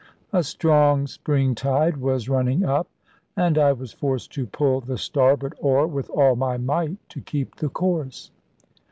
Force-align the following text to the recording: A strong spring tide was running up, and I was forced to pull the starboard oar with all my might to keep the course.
A 0.33 0.41
strong 0.41 1.05
spring 1.05 1.53
tide 1.53 1.97
was 1.97 2.27
running 2.27 2.65
up, 2.65 2.87
and 3.37 3.55
I 3.55 3.71
was 3.71 3.93
forced 3.93 4.33
to 4.33 4.47
pull 4.47 4.81
the 4.81 4.97
starboard 4.97 5.53
oar 5.59 5.85
with 5.85 6.09
all 6.09 6.35
my 6.35 6.57
might 6.57 6.97
to 7.09 7.21
keep 7.21 7.57
the 7.57 7.69
course. 7.69 8.31